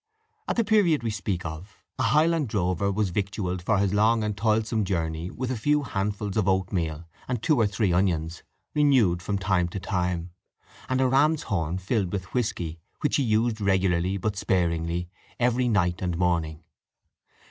At 0.47 0.55
the 0.55 0.63
period 0.63 1.03
we 1.03 1.11
speak 1.11 1.45
of, 1.45 1.77
a 1.99 2.01
Highland 2.01 2.47
drover 2.49 2.91
was 2.91 3.11
victualled 3.11 3.61
for 3.61 3.77
his 3.77 3.93
long 3.93 4.23
and 4.23 4.35
toilsome 4.35 4.83
journey 4.83 5.29
with 5.29 5.51
a 5.51 5.55
few 5.55 5.83
handfuls 5.83 6.37
of 6.37 6.47
oatmeal 6.47 7.05
and 7.27 7.39
two 7.43 7.55
or 7.59 7.67
three 7.67 7.93
onions, 7.93 8.41
renewed 8.73 9.21
from 9.21 9.37
time 9.37 9.67
to 9.67 9.79
time, 9.79 10.31
and 10.89 11.01
a 11.01 11.07
ram's 11.07 11.43
horn 11.43 11.77
filled 11.77 12.11
with 12.11 12.33
whisky, 12.33 12.79
which 13.01 13.17
he 13.17 13.23
used 13.23 13.61
regularly, 13.61 14.17
but 14.17 14.35
sparingly, 14.35 15.07
every 15.39 15.67
night 15.67 16.01
and 16.01 16.17
morning. 16.17 16.63